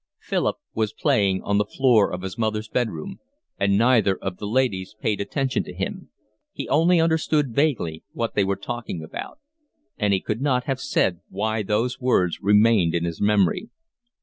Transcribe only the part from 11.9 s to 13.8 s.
words remained in his memory.